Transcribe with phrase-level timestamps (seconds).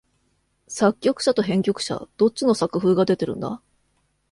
[0.67, 3.61] 作曲者と編曲者、どっちの作風が出てるんだ？